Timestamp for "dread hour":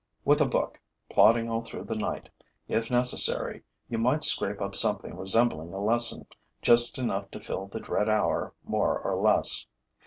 7.81-8.55